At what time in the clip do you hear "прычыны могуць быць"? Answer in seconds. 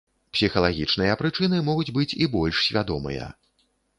1.19-2.09